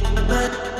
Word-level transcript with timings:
woman 0.00 0.77